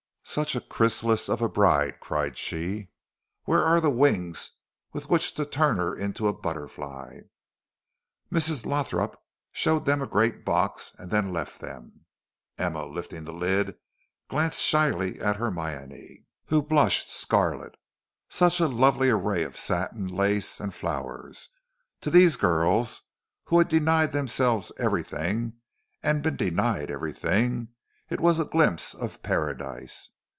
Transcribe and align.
"Such 0.23 0.55
a 0.55 0.61
chrysalis 0.61 1.27
of 1.27 1.41
a 1.41 1.49
bride," 1.49 1.99
cried 1.99 2.37
she. 2.37 2.87
"Where 3.43 3.65
are 3.65 3.81
the 3.81 3.89
wings 3.89 4.51
with 4.93 5.09
which 5.09 5.33
to 5.33 5.43
turn 5.45 5.75
her 5.75 5.93
into 5.93 6.25
a 6.29 6.33
butterfly?" 6.33 7.21
Mrs. 8.31 8.65
Lothrop 8.65 9.21
showed 9.51 9.83
them 9.83 10.01
a 10.01 10.07
great 10.07 10.45
box, 10.45 10.93
and 10.97 11.11
then 11.11 11.33
left 11.33 11.59
them. 11.59 12.05
Emma, 12.57 12.85
lifting 12.85 13.25
the 13.25 13.33
lid, 13.33 13.75
glanced 14.29 14.61
shyly 14.61 15.19
at 15.19 15.35
Hermione, 15.35 16.23
who 16.45 16.61
blushed 16.61 17.09
scarlet. 17.09 17.75
Such 18.29 18.61
a 18.61 18.69
lovely 18.69 19.09
array 19.09 19.43
of 19.43 19.57
satin, 19.57 20.07
lace, 20.07 20.61
and 20.61 20.73
flowers! 20.73 21.49
To 22.01 22.09
these 22.09 22.37
girls, 22.37 23.01
who 23.45 23.57
had 23.57 23.67
denied 23.67 24.13
themselves 24.13 24.71
everything 24.79 25.55
and 26.01 26.23
been 26.23 26.37
denied 26.37 26.89
everything, 26.89 27.69
it 28.09 28.21
was 28.21 28.39
a 28.39 28.45
glimpse 28.45 28.93
of 28.93 29.21
Paradise. 29.23 30.09